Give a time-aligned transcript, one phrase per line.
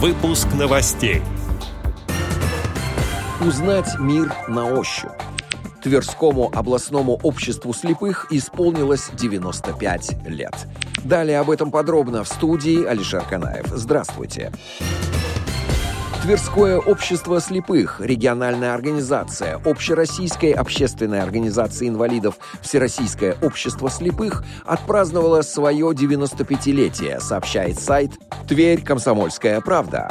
[0.00, 1.22] Выпуск новостей.
[3.44, 5.10] Узнать мир на ощупь.
[5.82, 10.54] Тверскому областному обществу слепых исполнилось 95 лет.
[11.02, 13.66] Далее об этом подробно в студии Алишер Канаев.
[13.74, 14.52] Здравствуйте.
[16.22, 27.20] Тверское общество слепых, региональная организация, Общероссийская общественная организация инвалидов Всероссийское общество слепых отпраздновала свое 95-летие,
[27.20, 28.10] сообщает сайт
[28.48, 28.82] «Тверь.
[28.82, 30.10] Комсомольская правда».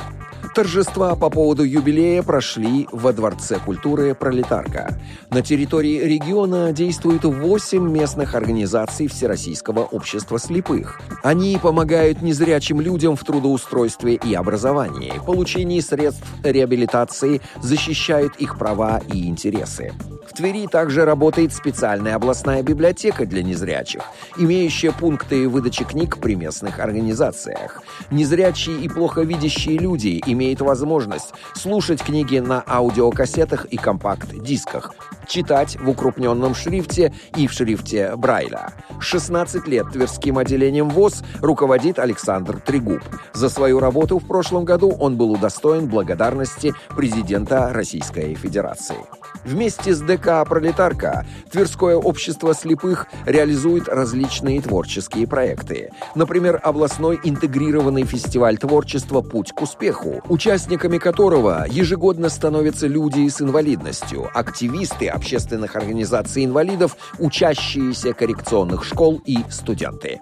[0.57, 4.99] Торжества по поводу юбилея прошли во Дворце культуры «Пролетарка».
[5.29, 10.99] На территории региона действуют 8 местных организаций Всероссийского общества слепых.
[11.21, 19.27] Они помогают незрячим людям в трудоустройстве и образовании, получении средств реабилитации, защищают их права и
[19.27, 19.93] интересы.
[20.27, 24.03] В Твери также работает специальная областная библиотека для незрячих,
[24.37, 27.81] имеющая пункты выдачи книг при местных организациях.
[28.11, 34.93] Незрячие и плохо видящие люди имеют возможность слушать книги на аудиокассетах и компакт-дисках,
[35.27, 38.73] читать в укрупненном шрифте и в шрифте Брайля.
[38.99, 43.01] 16 лет Тверским отделением ВОЗ руководит Александр Трегуб.
[43.33, 48.97] За свою работу в прошлом году он был удостоен благодарности президента Российской Федерации.
[49.45, 55.91] Вместе с ДК «Пролетарка» Тверское общество слепых реализует различные творческие проекты.
[56.15, 64.29] Например, областной интегрированный фестиваль творчества «Путь к успеху», участниками которого ежегодно становятся люди с инвалидностью,
[64.33, 70.21] активисты общественных организаций инвалидов, учащиеся коррекционных школ и студенты.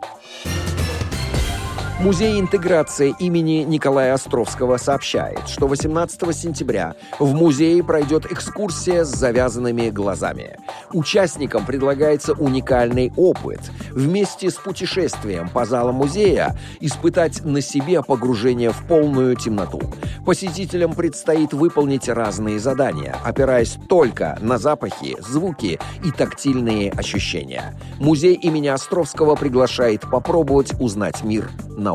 [2.05, 9.89] Музей интеграции имени Николая Островского сообщает, что 18 сентября в музее пройдет экскурсия с завязанными
[9.89, 10.59] глазами.
[10.93, 18.85] Участникам предлагается уникальный опыт вместе с путешествием по залам музея испытать на себе погружение в
[18.87, 19.81] полную темноту.
[20.27, 27.73] Посетителям предстоит выполнить разные задания, опираясь только на запахи, звуки и тактильные ощущения.
[27.99, 31.94] Музей имени Островского приглашает попробовать узнать мир на